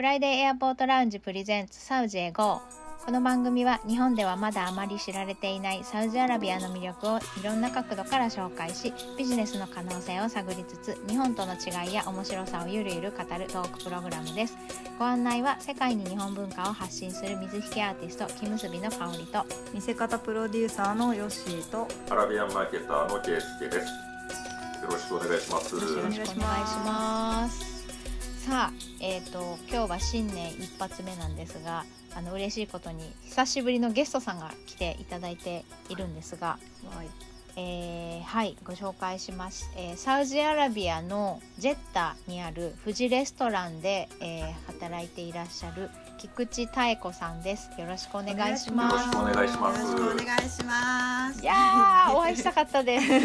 [0.00, 2.62] フライデーエアポートラウンジプレゼンツサウジへ GO
[3.04, 14.56] この番組は日本ではまだあまり知られていないサウジアラビアの魅力をいろんな角度から紹介しビジネスの可能性を探りつつ日本との違いや面白さをゆるゆる語るトークプログラムです
[14.98, 19.44] ご案内は世界に日本文化を発信する水引アーティスト木結びの香りと
[19.74, 23.86] 見せ方プロデューサーのヨッシーとアラビアンマーケターのケイスケです。
[24.82, 25.74] よろしくお願いします。
[25.74, 26.36] よろしくお願いし
[26.86, 27.79] ます
[28.46, 31.84] さあえっ、と今日は新年一発目なんですが
[32.16, 36.58] あの嬉しいことに久しぶりのゲストさんが来ていただいているんですが、
[37.56, 51.40] えーはいご紹介します、えーサウジアラビアのジェッタにある富士レストランで、えー働いていらっしゃる菊池妙子さんですよろしくお願いしまよろしすくお願いしますよろしくお願いします。
[51.42, 53.06] いやー お会いしたかったです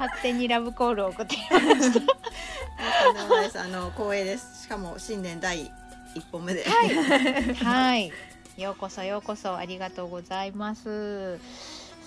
[0.00, 1.36] 勝手にラブコールを送って。
[3.58, 4.62] あの光栄です。
[4.62, 5.70] しかも新年第
[6.14, 6.64] 一本目で。
[7.62, 8.10] はい、
[8.56, 11.38] ようこそようこそありがとうございます。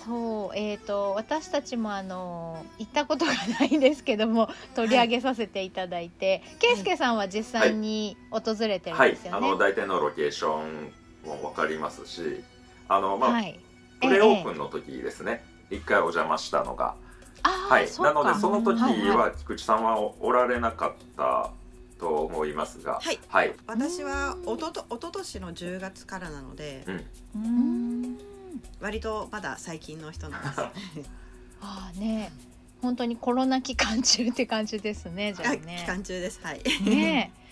[0.06, 9.38] そう、えっ、と私たちもあの行ったことがないんですけども取り上げさせていただいて、けいすけさんは実際に訪れてるんはいです、よね。
[9.38, 10.92] あの大体のロケーション
[11.26, 12.44] もわかりますし、
[12.88, 13.60] あのまあ、はい。
[14.02, 14.56] プレオープン。
[14.56, 15.44] ンの時ですね。
[15.70, 16.96] 一回お邪魔したのが、
[17.44, 17.88] はい。
[18.02, 21.52] なのでその時はいはいは菊池さんはおおられなかった
[22.00, 23.54] と思いますが、はいはい。
[23.68, 26.96] 私はおとと一昨年の10月からなので、うん。
[26.96, 28.33] うーん。
[28.80, 30.62] 割とまだ最近の人なんです。
[31.62, 32.32] ああね、
[32.82, 35.34] 本当にコロナ期間中って感じですね。
[35.34, 35.78] じゃああね。
[35.80, 36.40] 期間中です。
[36.44, 36.62] はい。
[36.84, 37.44] ねえ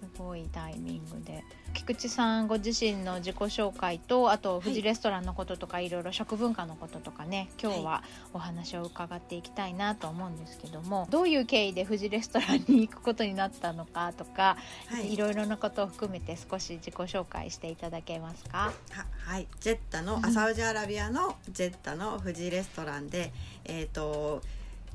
[0.00, 15.16] すごいタイミングで菊池さんご自身の自己紹介とあとい富士レストランのこととか、い、ろいろ食文化のこととかね今日はお話を伺っていきたいなと思うんですけどもどういう経緯で富士レストランに行くことになったのかとか、、はいい。
[15.16, 18.72] ろいろなことを含めて少し自己紹介していただけますか？
[18.90, 19.46] ははい。
[19.60, 23.32] ジェッタのうんあサウジアラビアのジェッタの富士レストランで、
[23.64, 24.40] えっ、と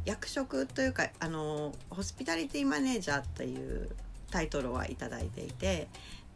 [0.06, 3.90] 役職というかあのホスピタリティマネージャーという
[4.32, 5.88] タイトルはいただいていて、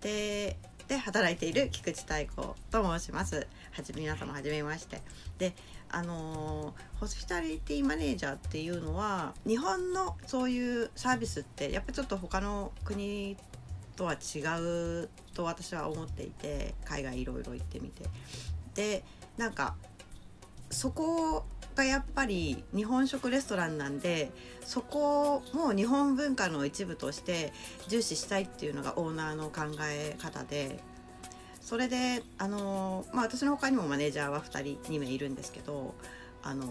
[0.04, 0.58] で。
[0.86, 3.48] で働いている菊池太子と申します。
[3.72, 5.02] はじ皆様はじめまして。
[5.38, 5.54] で、
[5.90, 13.36] あのーホスピタリティマネージャーっていうのは日本のそういうサービスってやっぱちょっと他の国
[13.98, 18.06] とは違うと私は思っていて海外いろいろ行ってみて
[18.74, 19.04] で
[19.38, 19.76] なんか
[20.70, 27.54] そこがやっぱり日本食レストランなんでそこも日本文化の一部として
[27.88, 30.80] 重視したいっていうのがオーナーの考え方で
[31.62, 35.96] それであの、まあ、私の他にもマネージャーは2人2名いるんですけど
[36.44, 36.66] あの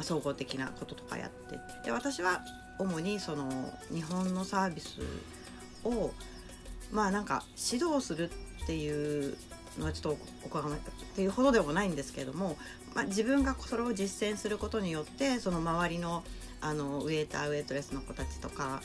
[0.00, 2.42] 総合的なこととかやってで私は
[2.78, 5.00] 主にその日本のサービス
[5.84, 6.12] を
[6.92, 8.30] まあなんか指導する
[8.62, 9.36] っていう
[9.80, 10.78] のはちょっとおこがまっ
[11.14, 12.56] ていうほどでもないんですけれども、
[12.94, 16.22] まあ、自分がそれを実践することによってその周りの
[16.62, 18.82] あのウエイターウエイトレスの子たちとか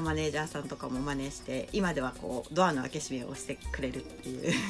[0.00, 4.52] マネージャーさんとかも真似して今ではこうドアの開け閉めをしてくれるっていう。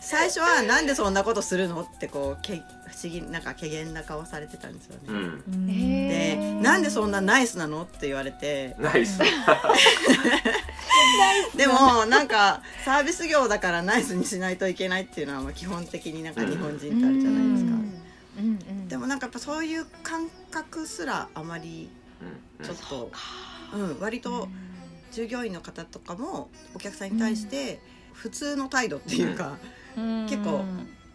[0.00, 2.60] 最初はなんでそんなことするのってこうけ不
[3.02, 5.02] 思議なんか怪げな顔されてたんですよね。
[5.08, 5.70] うん。
[5.70, 8.76] へでなんでそんなナイスなのって言われて。
[8.78, 9.18] ナイス。
[11.56, 17.70] でもなんかサービス業だからナイスにしないといけないっていうのはまあ基本的になんか日本人ってあるじゃないですか。
[18.38, 18.44] うん。
[18.44, 22.01] うん、でもなんかやっぱそういう感覚すらあまりうん
[22.62, 23.20] ちょっと、か。
[23.74, 24.48] うん、割と
[25.12, 27.80] 従業員の方とかもお客さんに対して
[28.12, 29.56] 普通の態度っていうか、
[29.96, 30.26] うん。
[30.28, 30.64] 結構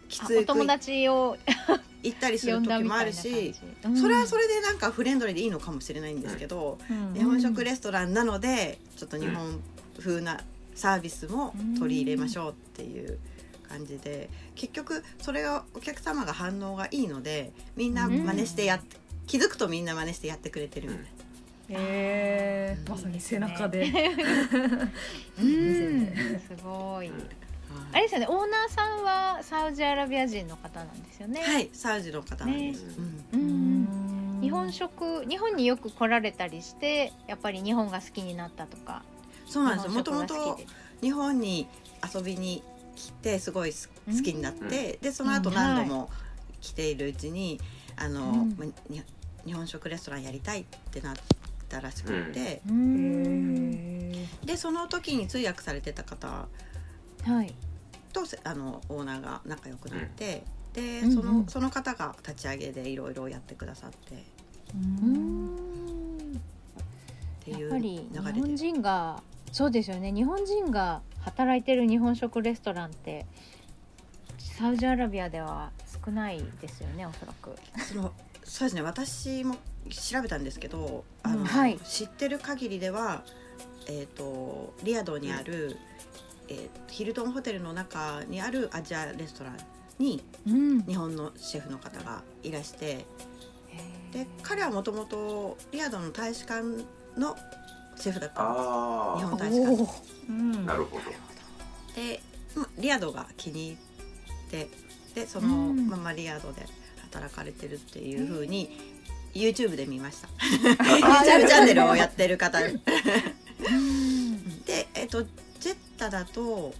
[0.08, 1.36] きあついお友達を
[2.02, 3.54] 言ったりする時もあるし、
[3.84, 3.96] うん。
[3.96, 6.78] それはそれでなんかフレンドリーでいいのかもしれないんですけど、
[7.14, 9.60] 日本食レストランなのでちょっと日本
[9.98, 10.40] 風な
[10.74, 13.18] サービスも取り入れましょうっていう
[13.68, 18.96] 感じで結局それがお客様が反応がいいのでみんな真似してやって、
[19.28, 21.08] 気づくとみんな真似してやってくれてるみたいな。
[21.70, 23.84] えー、まさに背中で。
[25.38, 26.06] うん。
[26.40, 27.08] すごい。
[27.08, 27.28] うん。
[27.92, 28.26] あれですよね。
[28.28, 31.42] オーナーさんはサウジアラビア人の方なんですよね。
[31.42, 32.84] はい、サウジの方なんです。
[32.86, 32.94] ね。
[33.34, 33.40] うん。
[33.40, 33.42] う
[34.38, 34.40] ん。
[34.40, 39.02] 日本食日本によく来られたりしてやっぱり日本が好きになったとか
[39.46, 39.92] そうなんですよ。
[39.92, 40.58] もともと
[41.02, 41.66] 日本に
[42.14, 42.62] 遊びに
[42.96, 45.54] 来てすごい好きになって、でその後うん。
[45.54, 46.08] 何度も
[46.60, 47.60] 来ているうちに、
[47.98, 48.74] あの、うん。
[49.44, 51.16] 日本食レストランやりたいってなっ
[51.68, 54.12] たらしくて、うん。
[54.44, 56.48] でその時に通訳されてた方。
[57.24, 57.54] はい。
[58.44, 60.42] あのオーナーが仲良くなって、
[60.74, 61.46] でうんその、うん。
[61.46, 64.24] その方が立ち上げでいろいろやってくださって。
[64.74, 65.56] うん。
[67.40, 69.22] っていうやっぱり流れ日本で人が
[69.52, 70.12] そうですよね。
[70.12, 73.24] 日本人が働いてる日本食レストランって
[74.38, 75.70] サウジアラビアでは
[76.04, 77.54] 少ないですよねおそらく。
[77.88, 78.12] その
[78.44, 79.56] そうですね私も
[79.90, 81.78] 調べたんですけどあの、うんはい。
[81.78, 83.22] 知ってる限りでは、
[83.86, 85.76] えー、とリヤドにある、
[86.48, 89.56] えーヒルトンホテルの中にあるアジアレストラン
[89.98, 93.04] にうん、日本のシェフの方がいらして
[94.12, 96.62] で彼はもともとリヤドの大使館
[97.16, 97.36] の
[97.96, 98.64] シェフだったんです。
[98.64, 99.82] あ日本お大使館。
[99.82, 99.88] お
[100.28, 100.56] うん。
[100.56, 101.02] あなるほど。
[101.94, 102.20] で、
[102.54, 104.68] まあリヤドが気に入って
[105.18, 105.88] でそのうん。
[105.88, 106.66] ままリヤドで
[107.10, 108.70] 働かれてるっていうふうに
[109.34, 110.28] YouTube で見ました。
[111.18, 112.60] あ YouTube チャンネルをやってる方。
[112.60, 112.80] で、うん。
[114.94, 116.74] えっとジェッタだと。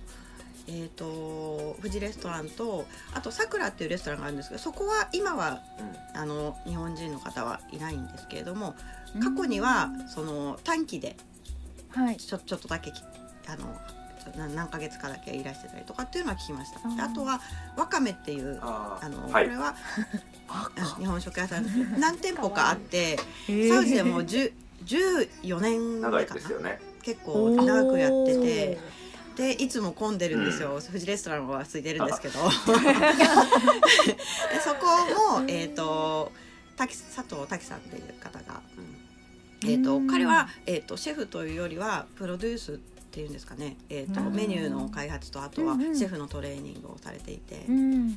[0.71, 5.63] えー、と富士レストランとあとさくらっていうレストランがあるんですけどそこは今は
[6.15, 8.75] あの日本人の方はいないんですけれども
[9.19, 11.17] 過去にはその短期で
[11.89, 12.19] はい。
[12.19, 13.03] ちょちょっとだけき
[13.47, 13.98] あのな
[14.37, 16.81] 何ヶ月かだけいらしてたりとかっていうのは聞きました。
[16.89, 17.41] であとは
[17.77, 19.45] わかめっていうああの、はい。
[19.45, 19.75] これは
[20.49, 24.53] あ日本食屋さん何店舗かあってえー サウジでもう10
[24.85, 26.41] 14年長い目かな。
[26.41, 28.99] ですよね結構長くやってて。
[29.39, 32.41] でいつも混んでるんですよ、富士レストランは空いてるんですけど。
[32.51, 32.51] で
[34.61, 34.87] そこ
[35.39, 36.33] も、えー、と
[36.77, 38.61] 滝佐藤滝さんっていう方が、
[39.63, 40.09] えー、とうん。
[40.09, 44.35] 彼は、えー、とシェフというよりはプロデュースっていうんですかね、えー、とうん。
[44.35, 48.09] メニューの開発とあとはシェフのトレーニングをされていて、うん。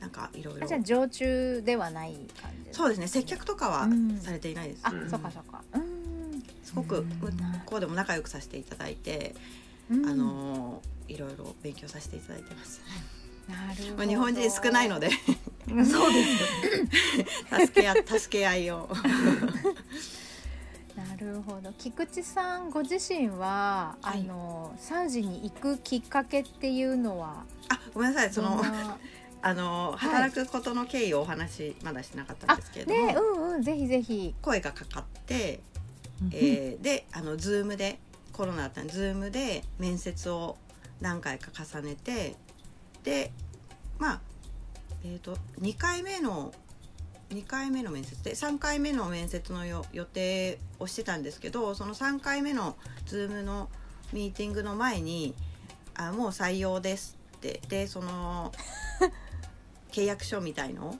[0.00, 0.64] なんかいろいろ。
[0.64, 3.08] あじゃあ常駐ではない感じですそうですね。
[3.08, 4.18] 接客とかはうん。
[4.18, 5.10] されていないです、あ、うん。
[5.10, 5.62] そっかそっか。
[5.72, 6.42] うん。
[6.62, 7.08] すごくうん。
[7.08, 7.32] 向
[7.64, 9.34] こうでも仲良くさせていただいて、
[9.90, 10.06] うん。
[10.06, 12.82] あのいろいろ勉強させていただいてます。
[13.48, 13.96] なるほど。
[13.96, 15.10] まあ日本人少ないので。
[15.66, 18.88] そうです 助け合助け合いを。
[20.96, 21.72] なるほど。
[21.76, 24.20] 菊池さんご自身は、はい。
[24.20, 27.44] あのサウジに行くきっかけっていうのは？
[27.68, 28.32] あごめんなさい。
[28.32, 28.60] その
[29.42, 33.62] あのはい働くことの経緯をお話まだしてなかったんですけれども、ねうんうん。
[33.62, 34.34] ぜひぜひ。
[34.40, 35.60] 声がかかって、
[36.32, 37.98] えーであのズームで
[38.32, 40.56] コロナだったんでズームで面接を
[41.00, 42.36] 何回か重ねて
[43.02, 43.32] で
[43.98, 44.20] まあ
[45.04, 46.52] えー、と2回目の
[47.34, 52.76] 2回目の面接で3回目の面接のよ予定をしてたんですけどその3回目の
[53.06, 53.68] Zoom の
[54.12, 55.34] ミーティングの前に
[55.96, 58.52] 「あもう採用です」ってでその
[59.90, 60.96] 契約書みたいのを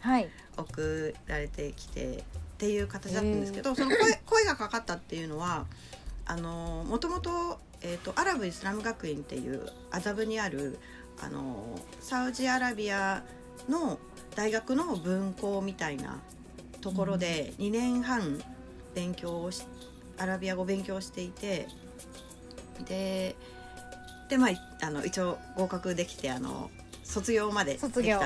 [0.00, 0.28] はい。
[0.56, 2.20] 送られてきてっ
[2.58, 5.66] ていう形だったんですけどその声声がかかったっていうのは
[6.26, 10.78] あのもともと,、えー、とアラブ・イスラム学院っていう麻布にある
[11.20, 13.37] あのサウジアラビアの
[14.38, 16.20] 大学の分校みたいな
[16.80, 18.40] ところで2年半
[18.94, 19.64] 勉強をし
[20.16, 21.66] アラビア語勉強していて
[22.86, 23.34] で
[24.28, 26.70] でまあいあの一応合格できてあの
[27.02, 28.20] 卒業までで卒業。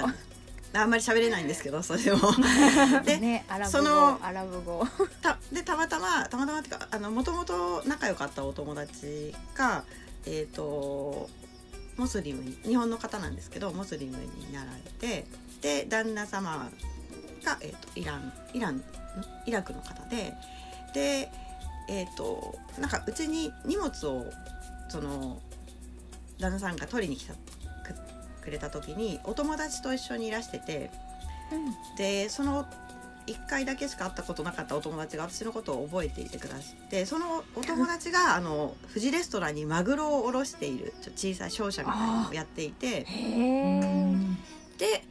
[0.74, 2.20] あんまり喋れないんですけどそれでも。
[3.04, 4.86] でねそのアラブ語。
[5.20, 9.84] たでたまたまたまたまっていうかあのもともと仲良かったお友達が
[10.24, 11.28] えっ、と
[11.96, 15.26] モスリムに日本の方なんですけどモスリムになられて
[15.60, 16.70] で旦那様
[17.44, 18.84] が、えー、とイランイランん
[19.46, 20.32] イラクの方で
[20.94, 21.30] で
[21.88, 24.24] えっ、となんかうちに荷物を
[24.88, 25.40] その
[26.38, 27.38] 旦那さんが取りに来たく
[28.42, 30.90] くれた時にお友達と一緒にいらしてて
[31.96, 32.66] でその
[33.26, 43.06] 1回だけしか会ったことなかったお友達が私のことを覚えていてくださってそのお友達があの富士レストランにマグロを卸しているちょ小さい商社みたいなのをやっていて
[44.78, 45.04] で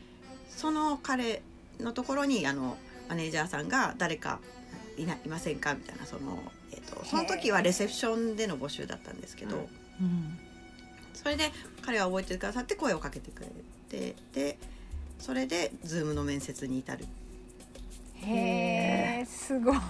[0.49, 1.41] その彼
[1.79, 2.77] のところにあの
[3.09, 4.39] マネージャーさんが誰か
[4.97, 6.37] いないませんかみたいなその,、
[6.71, 9.67] えー、とその時はレセプションでの募集だったんですけど、
[9.99, 10.37] うん。
[11.13, 11.51] それで
[11.81, 13.49] 彼は覚えてくださって声をかけてくれ
[13.89, 14.57] てで
[15.19, 17.05] それで Zoom の面接に至る
[18.25, 19.77] へえすごい。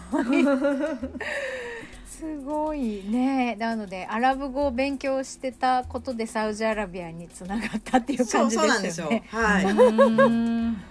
[2.06, 3.56] すごいね。
[3.56, 9.10] なのでアラブ語を勉強してたことでサウジアラビアにつながったっていう感じそうなんですよ。
[9.10, 9.46] ですよね。
[9.46, 10.82] はい、うん。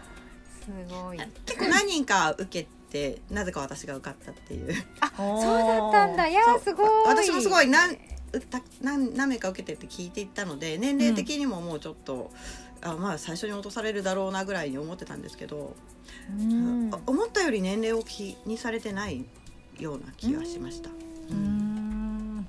[0.61, 1.19] すごい。
[1.47, 4.75] 結構何人か受けてなぜか私が受かったっていう。
[4.75, 6.29] そうだったんだ。
[6.29, 6.89] いやすごい。
[7.07, 7.97] 私もすごい何
[8.33, 12.31] うた何何名か受けてって聞いていったので年齢的にももうちょっと、
[12.83, 15.75] あまあ最初に落とされるだろうなぐらいに思ってたんですけど、
[16.39, 16.91] うん。
[16.93, 19.25] あ思ったより年齢を気にされてない
[19.79, 20.91] ような気がしました、
[21.31, 22.47] うん。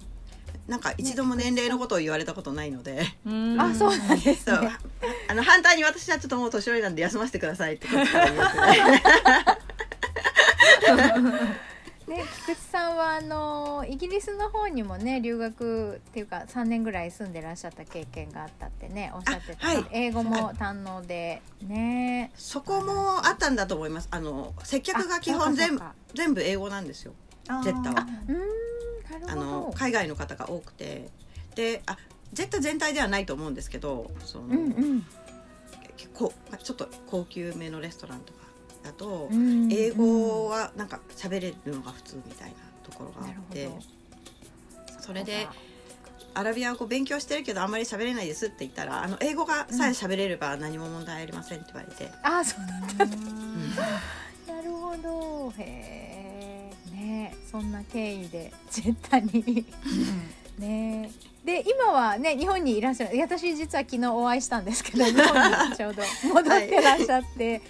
[0.67, 3.61] なんか一度も年齢のことを言われたことないので、うん。
[3.61, 4.57] あそうなんですね。
[5.27, 8.79] あの反対に私はちょっともう年寄りなんで休ませてくださいってこっちから言うぐらい
[12.11, 19.85] ね、菊池さんはあのイギリスの方にもね留学っていうか3年ぐらい住んでらっしゃった経験があったってねおっしゃってた、あはい。
[19.91, 22.31] 英語も堪能でね。
[22.35, 24.09] そこもあったんだと思います。
[24.11, 27.13] あの接客が基本全部あ全部英語なんですよ。
[27.63, 28.07] ジェッタは。
[29.27, 31.09] あの海外の方が多くて。
[31.55, 31.97] であ
[32.33, 35.05] ジェッタ全体ではないと思うんですけどその、うんうん。
[35.97, 38.39] 結構まあちょっと高級めのレストランとか
[38.83, 43.79] だと、うん英語はなんか喋れるのが普通みたいなところがあってど。
[44.99, 45.47] それで
[46.33, 53.75] アラビア語勉強してるけどあんまり喋れないですって言ったらあの英語がさえ喋れれば何も問題ありませんって言われて、あそうだったうん。
[53.75, 55.53] なるほど。
[55.57, 59.65] へえねそんな経緯でジェッタに
[60.57, 61.11] ね。
[61.43, 63.19] で今はね日本にいらっしゃる。
[63.19, 67.61] 私実は昨日お会いしたんですけど日本にちょうど戻ってらっしゃって、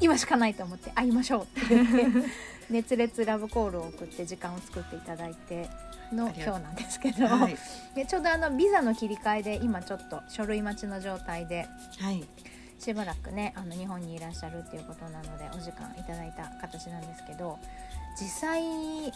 [0.00, 2.28] 今しかないと思って会いましょうって言って
[2.70, 5.68] 熱烈ラブコールを送って時間を作っていただいて
[6.12, 7.56] の今日なんですけど、はい、
[7.94, 11.66] でちょうどあのビザの切り替えで今ちょっと書類待ちの状態で
[11.98, 12.24] はい、
[12.78, 17.58] しばらくねあの日本にいらっしゃるっていうことなのでお時間いただいた形なんですけど
[18.20, 18.62] 実際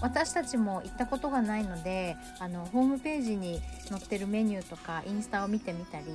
[0.00, 6.06] 私たちも行ったことがないのであのホームページに載ってるメニューとかインスタを見てみたり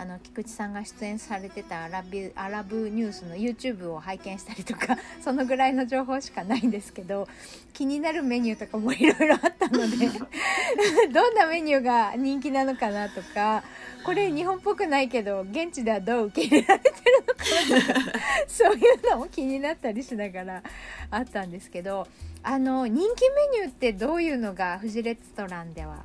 [0.00, 7.26] あの菊池さんが出演されてたアラビアラブニュースの YouTube を拝見したりとか そのぐらいの情報しかないんですけど
[7.72, 9.96] 気になるメニューとかもいろいろあったので
[11.12, 13.64] どんなメニューが人気なのかなとか
[14.04, 16.94] これ日本っぽくないけど現地ではどう受け入れられてる
[17.26, 20.62] のかなとか そういうのも気になったりしながら
[21.10, 22.06] あったんですけど
[22.42, 26.04] あの人気メニューってどういうのがフジレストランでは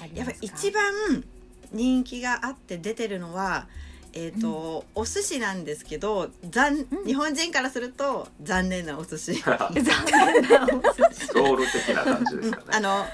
[0.00, 0.40] ありやっますか？
[0.40, 1.24] ぱり一番
[1.72, 3.66] 人気があって出てるのは
[4.12, 7.04] えーとお寿司なんですけど残、うん。
[7.04, 9.42] 日本人からすると残念なお寿司。
[9.42, 12.62] ロール的な感じですかね。
[12.70, 13.06] あの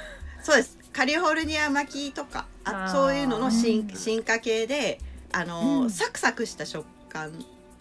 [0.43, 0.79] そうです。
[0.93, 3.97] カリフォルニア巻きとかあそういうのの進うん。
[3.97, 4.99] 進化系で
[5.33, 5.91] あの、うん。
[5.91, 7.33] ササクサクした食感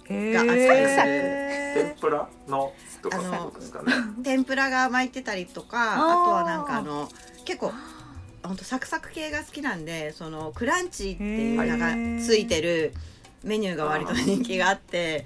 [0.09, 1.59] へがー。
[1.73, 3.93] 天ぷらのとかですかね。
[4.23, 7.07] 天ぷらが巻いてたりとかあとはなんかあの
[7.45, 7.71] 結構
[8.43, 12.93] 本当サクサク系が好きなんでそのクランチっていうのがついてる
[13.43, 15.25] メニューが割と人気があって、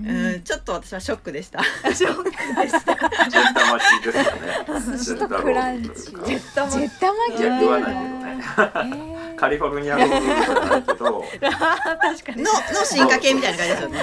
[0.00, 0.08] うん。
[0.08, 1.62] うん、ちょっと私はショックでした。
[1.62, 2.32] ショックで
[2.68, 2.94] した。
[3.30, 4.98] ジェッタ巻きですよね。
[4.98, 5.88] 寿司とクランチ。
[5.88, 12.42] ジェッタロールというかジェッタジェカリフォルニアロールじゃないけど 確かに。
[12.42, 13.98] のの進化系みたいな感じですよね。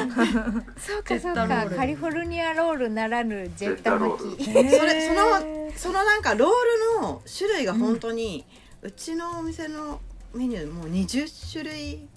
[0.78, 1.70] そうかそうジェッタロール。
[1.72, 4.46] かカリフォルニアロールならぬジェッタ巻き。
[4.46, 4.52] そ
[4.86, 8.46] れそのそのなんかロールの種類が本当に、
[8.82, 10.02] うちのお店の
[10.34, 12.08] メニューもう20種類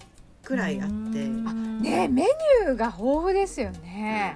[0.43, 1.81] くらいあって、うん。
[1.81, 4.35] ねメニューが豊富ですよね、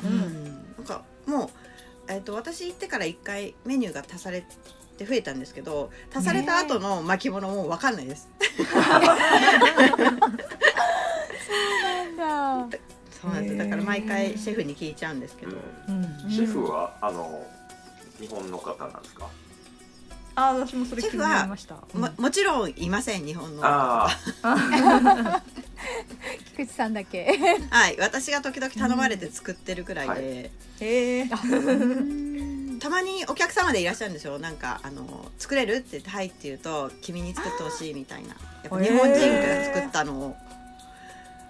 [0.78, 1.50] なんかもう、
[2.08, 4.44] えっと私行ってから1回メニューが足され
[5.00, 8.30] て増えたんですけど足された後の巻物も分かんないです。
[12.18, 12.78] なんだ。
[13.22, 13.58] そうなんです。
[13.58, 15.52] だから毎回シェフに聞いちゃうんですけど、
[16.30, 17.46] シェフはあの
[18.20, 19.28] 日本の方なんですか？
[20.36, 21.76] あ私もそれ気になりました。
[21.94, 24.10] ももちろんいません日本のあ
[26.54, 27.38] 菊池さんだけ。
[27.70, 27.98] はい。
[28.00, 30.52] 私が時々頼まれて作ってるくらいで、
[30.82, 31.26] へえ
[32.80, 38.30] たまにお客様でいらっしゃるんですよなんかあの作れるって言って「はい」って言うと「君に作ってほしい」みたいな。
[38.30, 38.36] や
[38.68, 40.36] っぱ日本人が作ったのを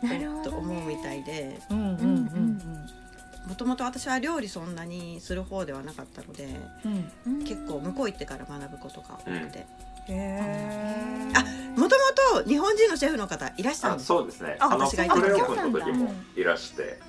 [0.01, 2.89] なるほど、ね、と思うみたいでうんうんうん
[3.48, 6.48] もともと私は料理そんなにする方ではなかったので
[6.86, 7.12] うん。
[7.25, 9.59] うんうん結構向こう行ってから学ぶことが多くて。
[9.59, 9.65] へ
[10.09, 11.43] えあ
[11.79, 14.57] もともと日本人のシェフの方いらっしゃるあんですそうですね。
[14.59, 17.00] あ私が行った時もいらして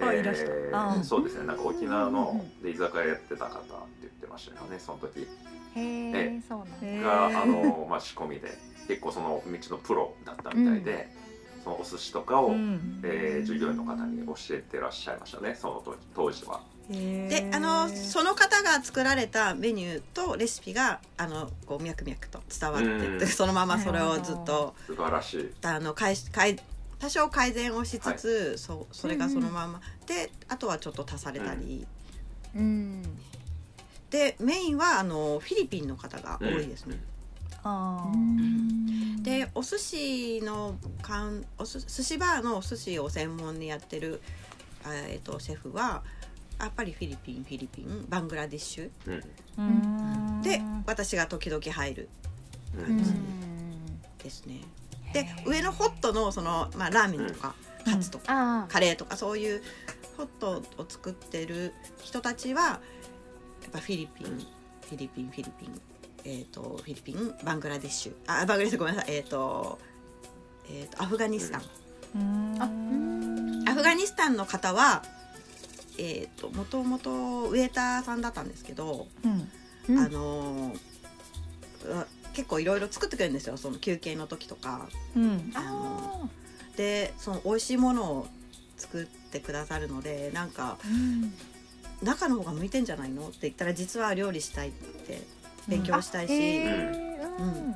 [0.00, 0.90] あいらした。
[0.90, 1.46] あそうですね。
[1.46, 3.66] なんか沖縄うんので居酒屋やってた方って
[4.02, 5.20] 言ってましたよねその時。
[5.20, 5.26] へ
[5.76, 6.42] ええ。
[6.48, 8.56] そうなんがあの、まあ、仕込みで
[8.88, 11.08] 結構その道のプロだったみたいで、
[11.62, 13.00] そのお寿司とかを、うん。
[13.02, 16.60] えー従業員の方に教えてらっしゃいましたねその時当時は。
[16.88, 23.26] であのその方が作られたメニューとレシピがあのこう脈々と伝わってって、うん。
[23.26, 25.50] そのままそれをずっと素晴らしい。
[25.62, 26.56] あの改改
[27.04, 31.86] 多少改善をしつつ、そうそれがそのまま、であとはちょっと足されたり、
[32.56, 33.02] うん。
[34.08, 36.96] でメインはあのフィリピンの方が多いですね。
[37.62, 38.10] あ
[39.20, 44.22] でお寿司のかんおす寿司バーのお寿司を専門にやってる、
[44.82, 46.02] あえっとシェフは
[46.58, 48.90] やっぱりフィリピンフィリピンバングラディッシュ。
[49.06, 49.22] うん。
[49.58, 49.62] う
[50.40, 52.08] んで私が時々入る
[52.74, 52.84] うん。
[52.84, 53.04] うん。
[54.22, 54.62] ですね。
[55.14, 57.54] で上のホットのその、まあ、ラーメンとか、
[57.86, 57.92] うん。
[57.94, 59.62] カツとか、あカレーとかそういう
[60.16, 62.78] ホットを作ってる人たちはや
[63.68, 65.80] っぱフィリピンフィリピンフィリピン
[66.26, 69.78] えー、とフィリピンバングラディッシュあバングラディッシュごめんなさいえっ、と,、
[70.70, 71.62] えー、とアフガニスタン、
[73.68, 75.02] アフガニスタンの方は
[75.98, 79.48] えー、ともともとウェーターさんだったんですけど、うん。
[79.88, 80.04] うん。
[80.04, 80.72] あの
[82.34, 83.56] 結構いろいろ作ってくれるんですよ。
[83.56, 84.88] その休憩の時とか。
[85.16, 85.52] うん。
[85.54, 86.28] あ
[86.76, 88.26] でその美味しいものを
[88.76, 91.34] 作ってくださるのでなんかーうん。
[92.02, 95.22] 中の方が向いてんじゃないのって言ったら実は料理したいって
[95.68, 97.74] 勉強したいし、うん。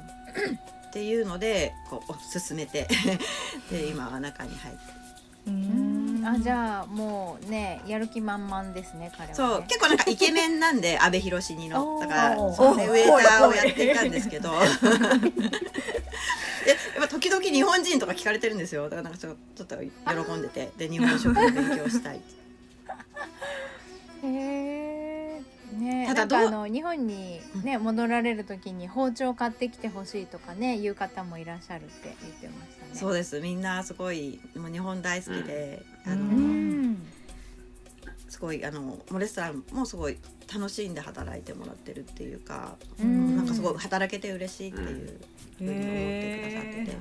[0.93, 2.89] ていうのでこうお勧めて。
[3.71, 4.81] で今は中に入って。
[5.47, 5.88] ううん
[6.31, 9.35] あじゃあもうねやる気満々ですね彼はね。
[9.35, 9.63] そう。
[9.63, 11.99] 結構なんかイケメンなんで阿部寛にの。
[12.01, 14.51] だからそうねウェーターをやっていたんですけど。
[14.59, 14.59] で
[16.71, 18.85] やっぱ時々日本人とか聞かれてるんですよ。
[18.85, 19.85] だからなんかちょちょっと喜
[20.33, 20.71] んでて。
[20.77, 22.21] で日本食の勉強したい
[24.23, 24.88] へえ
[25.73, 32.91] ねただなんかあどの日本にね戻られる時に包丁買ってきてほしいとかねいう方もいらっしゃるって言ってましたね。
[32.95, 33.41] そうです。
[33.41, 36.13] みんなすごいもう日本大好きで、うん。
[36.13, 37.07] あのうん。
[38.29, 40.19] すごいあのレストランもすごい
[40.53, 43.37] 楽しんで働いてもらってるっていうか、うん。
[43.37, 45.21] なんかすごい働けて嬉しいっていう
[45.59, 46.97] ふうに思ってくださってて、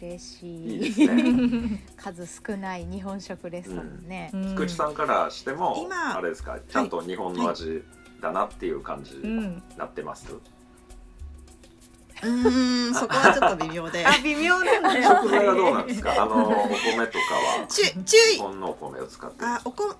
[0.00, 0.66] 嬉しい。
[0.74, 1.82] いいですね。
[1.96, 4.48] 数少ない日本食レストランね、うん。
[4.50, 7.82] 菊池さんからしても今あれですかちゃんと日本の味
[8.20, 14.06] だなっていう感じうにんなってます、うーんそこはちょっと微妙で。
[14.06, 15.08] あ微妙なんだよ。
[15.22, 16.12] 食材はどうなんですか？
[16.22, 16.68] あの お米
[17.06, 17.66] とかは？
[17.68, 18.36] 注注意。
[18.36, 19.94] 日本のお米を使ってるあおこ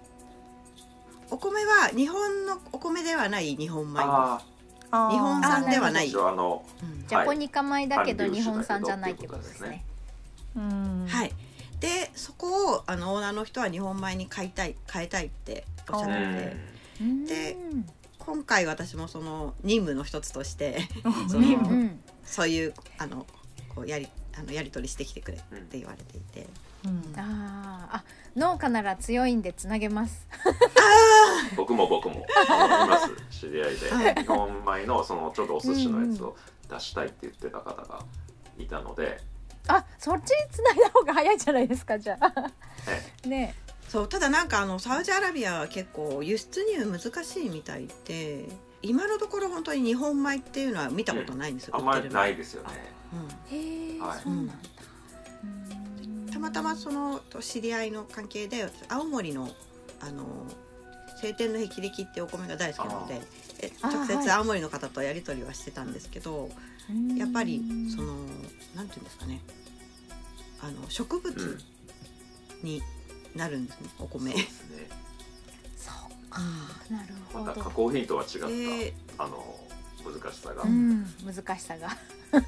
[1.30, 4.00] お米は日本のお米ではない日本米。
[4.92, 6.12] 日本産ではない。
[6.14, 7.06] あのうん。
[7.06, 8.32] ジャポニカ米だけどはい。
[8.32, 9.84] 日本産じゃないってことですね。
[10.56, 11.06] うん。
[11.08, 11.32] はい。
[11.80, 16.56] でそこをあのオーナーの人は日本米に変えたい変えたいっておっしゃって
[17.26, 17.56] で
[18.18, 20.80] 今回私もその任務の一つとして
[21.30, 22.00] そうんのうん。
[22.22, 23.26] そういうあの
[23.74, 26.46] こうやりあのやり取りしてきてくれって言われていて、
[26.84, 27.02] うん。
[27.16, 27.96] あー。
[27.96, 28.04] あ
[28.36, 30.28] 農家なら強いんでつなげます。
[31.56, 32.14] 僕も僕も。
[32.14, 32.18] い
[32.88, 34.14] ます知り合いで、はい。
[34.14, 36.36] 日本米のそのちょっとお寿司のやつを
[36.70, 38.04] 出したいって言ってた方が
[38.58, 39.20] いたので、
[39.76, 42.32] あそっちにつないだ方が早いじゃないですかじゃあ。
[43.24, 43.54] えね。
[43.88, 48.48] そうただなんかあのサウジアラビアは結構輸出入難しいみたいで
[48.82, 52.68] 今のところ本当に日本米っていうのは見たことないんですよ、あんまりないですよね。
[53.12, 53.58] うん。
[53.58, 54.20] へえ、はい。
[54.22, 54.54] そうなんだ。
[56.32, 59.50] たまたまその知り合いの関係で青森の
[60.00, 60.24] あの
[61.20, 63.20] 晴天の霹靂ってお米が大好きなので
[63.82, 64.06] 直はい。
[64.06, 66.48] 接青森の方とやり取りはしてたんですけど、
[66.88, 67.16] うん。
[67.16, 67.60] やっぱり
[67.94, 68.14] その
[68.76, 69.40] なんていうんですかね
[70.62, 71.22] あの植うん。
[71.22, 71.58] 物
[72.62, 72.82] に
[73.34, 74.32] なるんですね、おそう米。
[74.32, 74.88] ですね
[75.76, 76.40] そうか
[76.90, 77.44] なるほど。
[77.46, 79.56] また加工品とは違った、であの
[80.04, 81.06] 難しさが、うん。
[81.24, 81.88] 難しさが。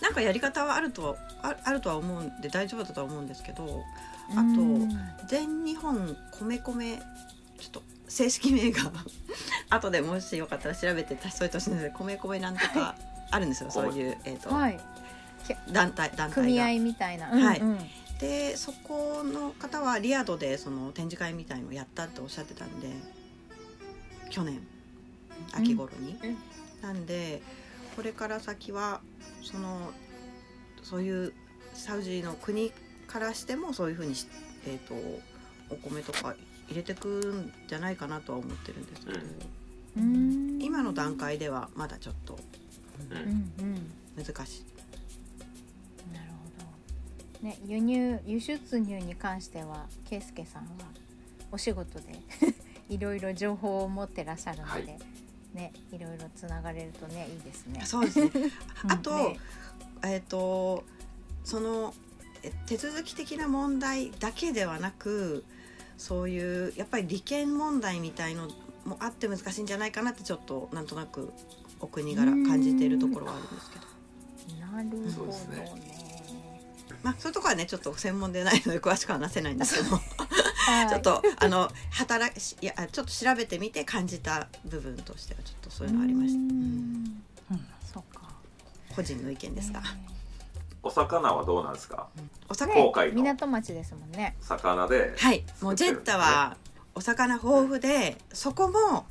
[0.00, 3.82] なんかやり方はあるとああるとは思うんで大丈夫だとは思うんですけど
[4.30, 4.44] あとう
[4.78, 4.88] ん
[5.28, 8.90] 全日本米米ちょっと正式名が
[9.68, 12.94] 後でもしよかったら調べて足しといてほしいんですけど米米なんとか
[13.30, 14.80] あるんですよ、そういう、えーとはい
[15.72, 16.34] 団体団体が。
[16.34, 17.26] 組合みたいな。
[17.26, 17.78] はいうんうん
[18.20, 22.88] でそこの方はリアドでその展示会みたいのをやったっておっしゃってたんで
[24.28, 24.60] 去年
[25.54, 26.18] 秋頃に。
[26.22, 26.36] うん
[26.82, 27.42] なんで
[27.96, 29.00] これから先は
[29.42, 29.90] その
[30.82, 31.32] そういう
[31.74, 32.72] サウジの国
[33.06, 34.26] からしてもそういうふうにし、
[34.66, 34.94] えー、と
[35.68, 36.34] お米とか
[36.68, 39.18] 入れてくんじゃないかなとは思ってるんですけど、
[39.98, 42.38] うん今の段階ではまだちょっと
[43.10, 43.52] うんうん
[44.16, 44.64] うん難しい。
[47.42, 50.68] ね、輸入輸出入に関しては圭介さんは
[51.50, 52.18] お仕事で
[52.88, 54.98] いろいろ情報を持ってらっしゃるので、はい。
[55.54, 57.82] ね、いろいろつながれるとねいいですね。
[57.84, 58.30] そうですね。
[58.88, 59.38] あと、ね。
[60.02, 60.84] えっ、と
[61.44, 61.94] その
[62.42, 65.44] え手続き的な問題だけではなく
[65.98, 68.48] そういうやっぱり利権問題みたいの
[68.84, 71.32] もあって難しいんじゃないかなってちょっとなんとなく
[71.80, 75.89] お国柄感じているところはあるんですけど、なるほどそうですね。
[77.02, 79.96] まあ、そういうところはねちょっと専門でないので詳しくは話せないんですけど。
[79.96, 80.88] はい。
[80.88, 87.04] ちょっとあの働きいやちょっと調べてみて感じた部分としてはちょっとそういうのありました、ううん。
[87.04, 87.22] ん
[87.92, 88.28] そうか。
[88.94, 89.82] 個人の意見ですが、
[90.82, 92.08] お魚はどうなんですか？
[92.48, 93.14] お魚ね航海の。
[93.22, 94.36] 港町ですもんね。
[94.40, 95.44] 魚ではい。
[95.60, 96.56] もうジェッタは
[96.94, 99.06] お魚豊富でそこも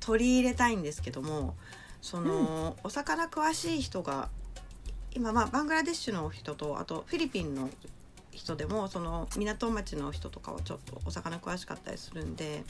[0.00, 1.54] 取り入れたいんですけども
[2.00, 4.28] その、お魚詳しい人が
[5.14, 7.70] 今まあバングラデシュの人とあとフィリピンの
[8.38, 12.62] 人でもその港町の人とかはちょっとお魚詳しかったりするんで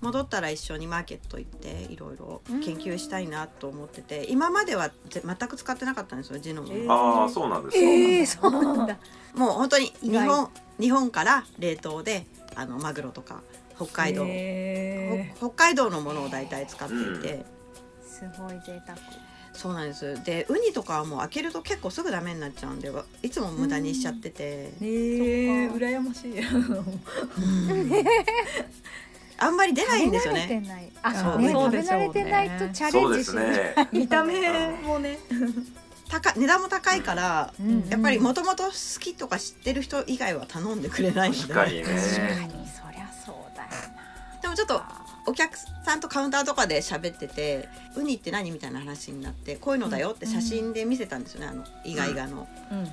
[0.00, 6.92] 戻ったら一緒にマーケット行っていろいろ研究したいなと思ってて今まではぜ全く使ってなかったんですよジノム、えー。
[6.92, 8.98] ああそうなんですよ、えー、そうなんだ。
[9.34, 13.42] もう本当に日本日本から冷凍であのマグロとか
[13.76, 17.44] 北海道、へほ北海道のものを大体使っていて、
[18.02, 18.96] すごい贅沢。
[19.56, 20.22] そうなんです。
[20.24, 25.86] でウニとかはもう開けると結構すぐダメになっちゃうんでわいつも無駄にしちゃってて、えー、そっか。
[25.86, 26.38] 羨ましい。
[26.40, 28.04] うん。
[29.38, 30.92] あんまり出ないんですよ食べ慣れねてない。
[31.02, 31.38] あ、そう。
[31.38, 33.54] ね、食べ慣れてないとチャレンジしない。
[33.54, 33.88] すね。
[33.92, 35.18] 見た目もね。
[36.08, 37.68] 高値段も高いから、うん。
[37.68, 41.42] うんやっぱりもともと好きとか知ってる人以外は頼んでくれないので。
[41.42, 41.84] 確かにね。
[41.84, 43.68] 確かに、そりゃそうだよ
[44.42, 45.05] でもちょっとな。
[45.26, 52.48] お客さんとカウンターとかで喋ってて「ウニって何?」みたいな話になってこういうのだよって写真で見せたんですよねあのイガイガの。
[52.70, 52.86] うん。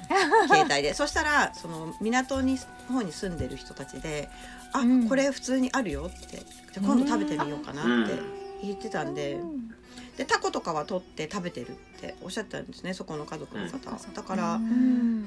[0.47, 0.93] 携帯で。
[0.95, 4.29] そしたらその港に方に住んでる人たちで
[4.73, 5.09] 「あ、うん。
[5.09, 6.37] これ普通にあるよ」って
[6.73, 8.19] 「じゃあ今度食べてみようかな」って
[8.63, 9.33] 言ってたんで。
[9.33, 9.73] うん
[10.17, 13.99] でタコとかは取って食べてるっておっしゃってたんですねそこの家族の方は。
[14.07, 14.13] うん。
[14.13, 15.25] だからうん。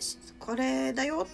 [0.00, 1.26] しこれだよ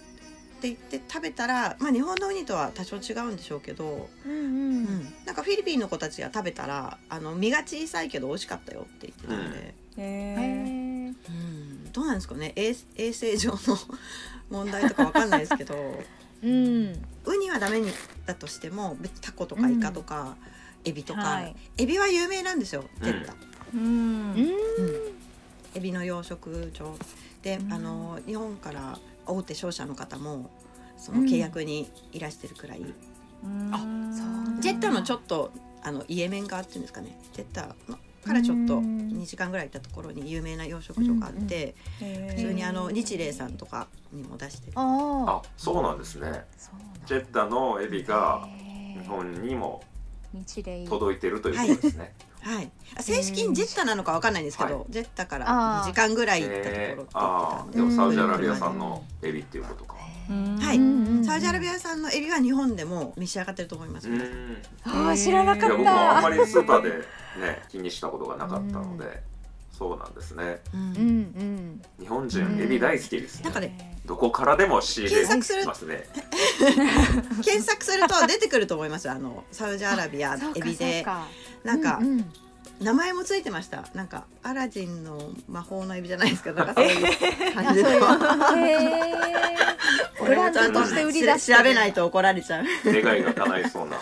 [0.61, 4.83] って言って食べたらまあ日本のウニとは多少違うんでしょうけどうんううん。
[4.85, 11.93] ん、なんかフィリピンの子たちが食べたらあの身が小さいけど美味しかったよって言ってたので、うん。
[11.93, 12.53] どうなんですかね。
[12.57, 13.59] 衛衛生上の
[14.51, 15.75] 問題とかわかんないですけど。
[16.43, 17.03] うん。
[17.25, 17.91] ウニはダメに
[18.27, 20.37] だとしても別にタコとかイカとか、
[20.85, 21.57] エビとか、はい。
[21.79, 23.05] エビは有名なんですようん。
[23.05, 23.35] ゼッタ、
[23.75, 23.81] うん。
[23.83, 24.51] うん。
[25.75, 26.97] エビの養殖場。
[27.43, 27.73] で、うん。
[27.73, 28.99] あの日本から
[29.31, 30.51] 大手商社の方も
[30.97, 31.25] そうん。
[31.25, 32.85] の契約にいらしてるくらい、
[33.45, 33.71] うん。
[33.73, 33.79] あ
[34.15, 34.61] そう。
[34.61, 35.51] ジェッタのちょっと
[35.83, 37.19] あのイエメン側っていうんですかね。
[37.33, 39.09] ジェッタのからちょっとうん。
[39.09, 42.37] 2時間ぐらい行ったところに有名な養殖場があって、へー。
[42.37, 44.73] 普通にあの日霊さんとかにも出してる。
[44.77, 46.45] あそうなんですね。
[47.07, 48.47] ジェッタのエビが
[49.01, 49.83] 日本にも。
[50.89, 52.13] 届いてるということですね、はい
[52.45, 55.85] あ正式にジェッタなのかわかんないんですけど、はジェッタからあー。
[55.85, 57.79] 2時間ぐらい行ったところってってあたんで。
[57.79, 57.81] ー。
[57.81, 59.95] でもサウジアラビア産のエビっていうことか。
[60.31, 60.77] うんはい。
[60.77, 64.09] うんサウジアラビア産のエビは日本でも召し上がってると思います、
[64.85, 66.31] ああ、知らなかっや僕もあんた。
[66.31, 69.23] まりスーパーでね気にしたことがなかったので、
[69.81, 70.61] そうなんですね。
[70.75, 70.81] うん。
[70.81, 71.83] うんうん。
[71.99, 76.05] 日本人エビ大好きですね、なんかねどこからでも仕入れ検索するますね。
[77.43, 79.07] 検索すると出てくると思います。
[79.07, 81.07] よあのサウジアラビアエビで。
[81.65, 82.33] なんか、うんうん。
[82.79, 83.87] 名前もついてました。
[83.95, 87.89] なんかアラジンの魔法のエビじゃないですけどなんかそういう感じの
[88.59, 89.57] へえ。
[90.21, 92.65] ブランドとして売り出し調べないと怒られちゃう。
[92.85, 93.97] 願いが叶いそうな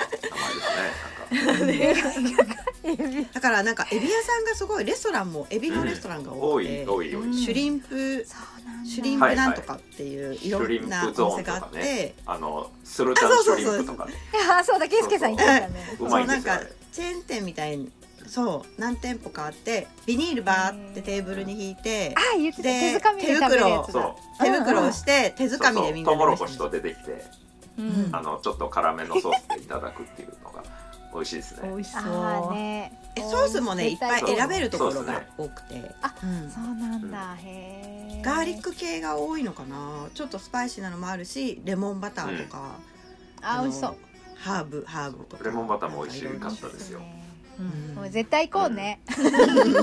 [1.30, 2.34] 名前ですね。
[2.36, 2.67] なんか
[3.32, 7.34] だからなんかエビ屋さんがすごいレストランもエビのレストランが多多くて、い多い多い、うん。
[7.34, 8.26] シュリンプ。
[8.84, 14.12] シュリンプなんとかっていういろんなお店があって、ねあのスルタンシュリンプとかね。
[14.50, 15.96] あ、そうだ、ケイスケさん言ってたね。
[16.00, 16.26] うそう。
[16.26, 16.60] なんか
[16.92, 17.90] チェーン店みたいに
[18.26, 22.68] そう何店舗かあってビニールバーってテーブルに引いてあ、言ってた。
[22.68, 23.92] で手づかみで食べるやつだ。
[23.92, 24.44] そう。
[24.44, 27.24] 手袋をして手づかみでみんなそうトウモロコでシと出てきて
[27.78, 28.10] うん。
[28.12, 30.62] あのちょっと辛めのソースでいただくっていうのが
[31.14, 31.68] 美味しいですね。
[31.68, 32.54] 美味しそう。
[32.54, 32.92] ね。
[33.16, 33.94] えソースもねい。
[33.94, 36.50] っぱい選べるところが多くて、あうん。
[36.50, 37.36] そうなんだ。
[37.36, 38.22] へえ。
[38.24, 40.08] ガーリック系が多いのかな？
[40.14, 42.78] ちょっとスパイシーなのもあるしレモンバターとか、
[43.42, 43.96] あ、美味しそう。
[44.36, 45.44] ハーブハーブとか。
[45.44, 47.00] レモンバターも美味しいなんかかったですよ
[47.58, 47.94] うん。
[47.96, 49.00] もう絶対行こうね。
[49.08, 49.82] いろい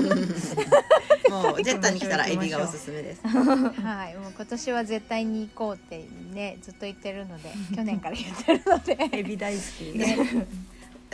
[1.30, 3.26] もうジェッタに来たらエビがおすすめです。
[3.26, 8.96] はい、もう今年は絶対に行こうってね、ずっと言ってるので、 去年から言ってるので。
[9.12, 9.98] エビ大好き。
[9.98, 10.46] ね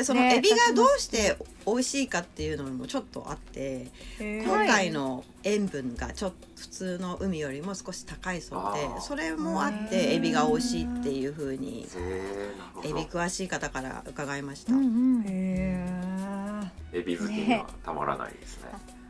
[0.02, 4.42] そのねエビがどうして美味しいかっていうのもちょっとあってへー。
[4.44, 10.16] 今回の塩分がちょっと普通の海よりも少し高いそうでそれもあっへてー。
[10.16, 14.88] エビが美味しいっていう風にへえなるほエビど詳しい方から伺いました、うんう
[15.20, 15.24] ん。
[15.26, 15.86] へ
[16.92, 18.72] エビ好きにはたまらないですね。
[18.72, 19.01] ね。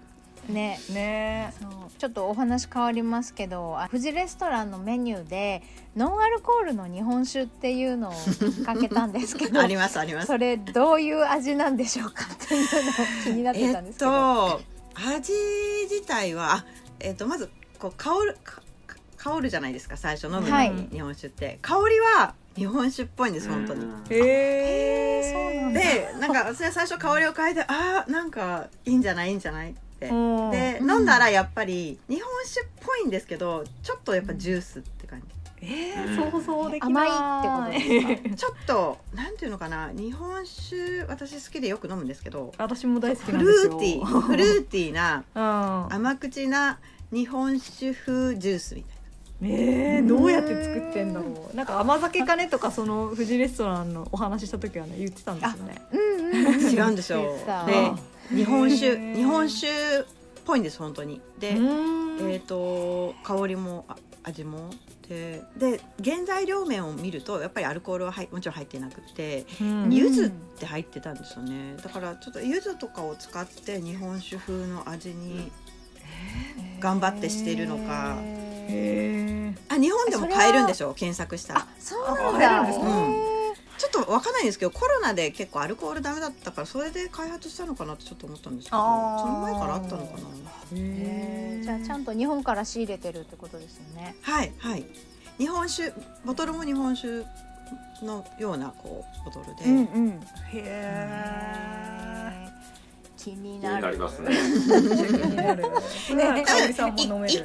[0.48, 1.52] ーね。
[1.61, 1.70] そう。
[1.98, 5.62] ちょっとお話変わりますけどあ富士レストランのメニューで
[5.94, 8.12] ノンアルコールの日本酒っていうのを
[8.59, 10.26] 見かけたんですけどありますあります。
[10.26, 12.92] それどういう味なんでしょうかっていうのを
[13.24, 14.61] 気になってえったんですけど、と
[14.94, 15.33] 味
[15.88, 16.64] 自体はあ
[16.98, 18.62] えっとまずこう香るか
[19.16, 20.70] 香るじゃないですか最初飲むのはい。
[20.72, 23.85] に日本酒って、香りは日本酒っぽいんです本当に。
[23.85, 25.81] うんへーそうなんだ。
[25.81, 29.74] でなんか私は最初香りを嗅いであーなんかいいんじゃないいいんじゃない
[30.09, 30.91] で、うん。
[30.91, 35.27] 飲んだらやっぱり日本酒っぽいんですけどちょっとやっぱジュースって感じ。
[35.65, 36.19] えうん。
[36.19, 37.09] ー、想像できない。
[37.09, 43.71] 甘いってことです ちょっとなんていうのかな日本酒私好きでよく飲むんですけど私も大好きフなんですよ。
[43.71, 45.95] ルーティー フルーティーなうん。
[45.95, 46.79] 甘口な
[47.12, 48.93] 日本酒風ジュースみたい
[49.45, 51.57] えー、どうやって作ってんだろう。
[51.57, 55.83] なんか甘酒かねとかその富士レストランのお話しした時はね言ってたんですよね。
[55.93, 56.73] うんうん。
[56.73, 57.67] 違うんですよ言ってた。
[57.67, 57.93] で
[58.35, 59.71] 日本酒日本酒っ
[60.45, 61.21] ぽいんです本当に。
[61.38, 62.31] で、うーん。
[62.31, 64.71] えっ、と香りもあ味も。
[65.09, 69.90] でで原材料面を見るとやっぱりアルコールは入もちろん入ってなくてうん。
[69.92, 71.77] 柚子って入ってたんですよね。
[71.83, 75.51] だからちょっと柚子とかを使って日本酒風の味に
[76.81, 78.16] 頑張ってしてるのか。
[78.23, 81.61] へあ日本でも買えるんでしょ検索したら。
[81.61, 82.38] あそうなんあだ。
[82.38, 82.79] 買えるんです。
[82.81, 83.41] かへ
[83.83, 90.18] ちょっとわかんないんですけどコロナで結構アルコールダメだったからそれで開発したのかなってちょっと思ったんですけどその前からあったのかな。
[90.18, 90.23] ー
[90.75, 91.64] へー。
[91.64, 94.14] じゃあちゃんと日本から仕入れてるってことですよね。
[94.23, 94.85] はいはい。
[95.38, 95.92] 日本酒
[96.25, 97.25] ボトルも日本酒
[98.05, 100.21] のようなこうボトルで、うん
[100.53, 102.53] へ
[103.16, 103.77] 気に気なる。
[103.77, 104.29] になりますね。
[104.31, 105.64] ー気になる
[106.07, 107.45] それはかおりさんも飲める。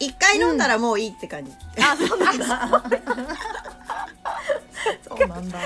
[0.00, 2.82] 一回飲んだらもういいって感じ、あそうなんだ
[5.06, 5.60] そうなんだ。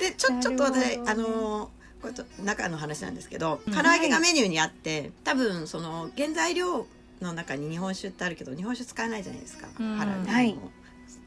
[0.00, 1.10] でちょちょっと私なるほど。
[1.10, 1.68] あのー
[2.02, 3.74] これと中の話なんですけどうん。
[3.74, 6.86] 唐揚げがメニューにあって多分その原材料
[7.20, 9.96] の中に日本酒ってあるけど日本酒使えないじゃないですか、うん。
[9.96, 10.58] はい。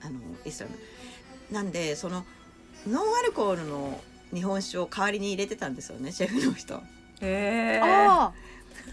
[0.02, 0.78] あのイスラム。
[1.52, 2.24] なんでその
[2.88, 4.00] ノンアルコールの
[4.34, 6.82] 日本酒を代わりに入れてたんですよねシェフの人。
[7.22, 7.86] へー。
[7.86, 8.34] あ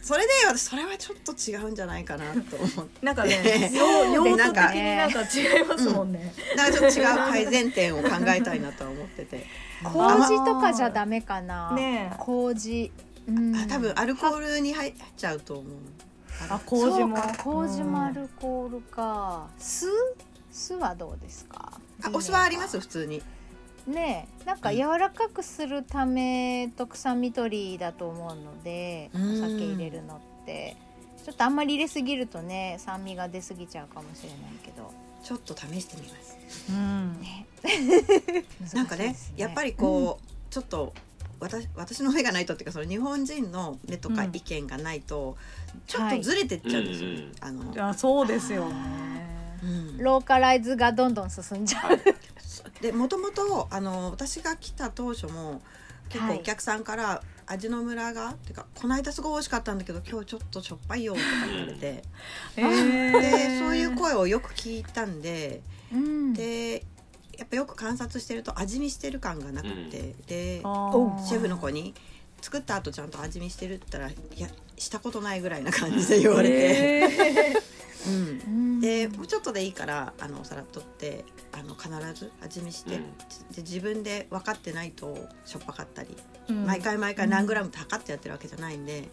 [0.02, 3.06] それで私それはちょっと違うんじゃないかなと思って。
[3.06, 6.32] なんかねね 用用途なんか的になんか違いますもんね。
[6.56, 9.46] なんかちょっと違う改善点を考えたいなとは思ってて。
[9.84, 11.72] あ麹とかじゃダメかな。
[11.72, 12.16] ねえ。
[12.18, 12.90] 麹
[13.28, 13.56] うん。
[13.56, 15.72] あ多分アルコールに入っちゃうと思う。
[16.48, 17.16] あ麹も。
[17.16, 19.48] そうか麹もアルコールか。
[19.58, 19.86] 酢？
[20.52, 21.72] 酢はどうですか？
[22.02, 23.22] あお酢はあります普通に
[23.86, 29.40] ねえなんか柔らかくするためと臭み取りだと思うのでおうん。
[29.40, 30.76] 酒入れるのって。
[31.24, 34.92] ちょっとあんまり入れすぎるとね酸味が出すぎちゃうかもしれないけど。
[35.24, 36.36] ちょっと試してみます。
[36.70, 37.20] うん。
[37.20, 37.46] ね
[38.74, 40.92] なんかねやっぱりりこう、ちょっと
[41.40, 45.36] 私私の目がないとっていうかその日本人の目とかうん意見がないと、
[45.88, 47.16] ちょっとずれてっちゃうんですよ、はい。
[47.16, 47.52] うんあ
[47.88, 48.74] の、そうですよね。
[49.64, 49.98] うん。
[49.98, 52.00] ローカライズがどんどん進んじゃう、
[52.80, 55.62] でもともとあの私が来た当初も
[56.08, 56.38] 結構はい。
[56.38, 62.02] お客さんから味のムラが、っていうかこの間すごい美味しかったんだけど今日ちょっとしょっぱいよとか言われて、
[62.56, 63.20] へー。
[63.20, 66.32] でそういう声をよく聞いたんでうん。
[66.32, 66.84] で
[67.38, 71.26] やっぱよく観察してると味見してる感がなくて、であー。
[71.26, 71.94] シェフの子に
[72.40, 77.62] 作った後ちゃんと味見してるって言ったらいやしたことないぐらいな感じで言われて、へうん、
[78.06, 78.80] うん。
[78.80, 83.02] でもうちょっとでいいからあのお皿取ってあの必ず味見して、うん。
[83.54, 89.08] で自分で分かってないとしょっぱかったり、ー毎回毎回何グラム測ってやってるわけじゃないんで、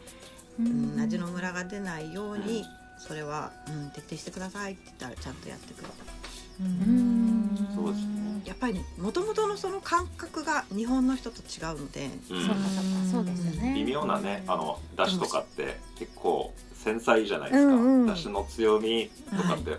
[0.60, 0.65] うう
[0.97, 2.65] ん味のムラが出ないように、
[2.99, 5.93] それは、うん、徹底してくださいって言ったらちゃんとやってくれた。
[6.62, 7.67] うん。
[7.75, 12.45] そうですねやっぱりもともとのその感覚が日本の人と違うので、うん。
[12.45, 13.73] そうかそうかそうですよね。
[13.75, 18.08] 微妙なねあの出汁とかって結構繊細じゃないですか、うんうん。
[18.08, 19.77] 出汁の強みとかって、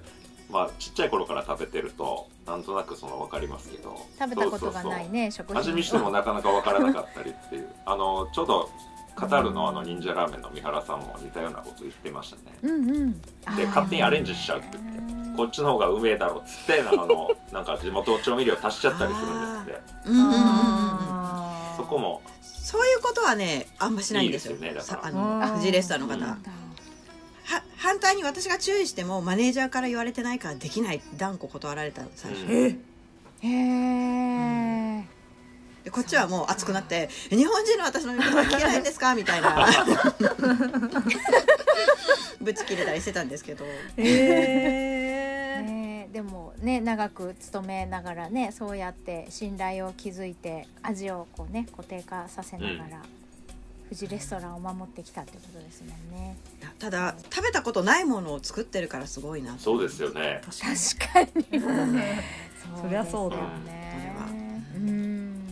[0.50, 3.96] まあちっちゃい頃から食べてるとなんとなくその分かりますけど。
[4.18, 7.68] 食べたことがないね食品味見してもなかなか分からなかったりっていう。
[7.84, 8.70] あのちょうど
[9.14, 12.58] カタールのあの忍者ラーメンの三原さんも似たようなこと言ってましたね。
[12.62, 13.20] うんうん。
[13.56, 20.10] で勝手にアレンジしちゃうって言ってこっちの方がうめえだろっつってあの なんか地元調味料足しちゃったりするんですって。
[20.10, 20.16] うん。
[20.16, 21.76] うんうんうんうんあー。
[21.76, 24.52] そこもそういうことはねあんましないんですよ。
[24.52, 25.02] いいですよねだから。
[25.02, 25.10] さあ
[25.50, 26.22] のフジレスタの方、うん。
[26.22, 26.38] は
[27.76, 32.50] 反対に私が注意してもマネージャーから言われてないからできない断固断られた最初、うん。
[32.52, 33.46] え？
[33.46, 33.48] へ
[35.00, 35.04] え
[35.84, 39.12] でこっちはもう熱くなって「日本人の私の言うことは聞けないんですか?
[39.16, 39.66] 」みたいな。
[42.40, 43.64] ぶち切れたりしてたんですけど。
[43.98, 45.23] へー
[46.14, 53.02] でもね長く勤めながらねそうやって信頼を築いて味をこうね固定化させながら、
[53.90, 56.36] 富士レストランを守ってきたってことですもんね。
[56.78, 59.58] ただ食べたことないものを作ってるからすごいな。
[59.58, 60.40] そうですよね。
[60.44, 61.60] 確かに。
[62.80, 63.92] そりゃそうだよね。
[63.98, 64.44] それは
[64.76, 65.44] うん。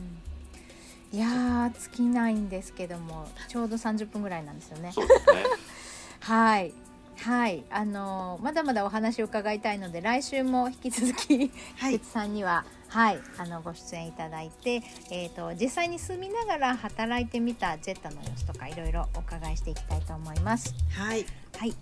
[1.12, 4.92] いやー尽きないんですけどもちょうど30分ぐらいなんですよね。
[4.94, 5.42] そうですね。
[6.20, 6.72] はい
[7.18, 7.64] はい。
[7.70, 11.94] あのーまだまだお話を伺いたいので来週も引き続きはい。
[11.94, 20.74] 菊池さんにははいあのご出演いただいて、えー、と実際に住みながら働いてみたジェッタの様子とかいろいろお伺いしていきたいと思います。
[20.90, 21.24] はい。
[21.58, 21.74] はい、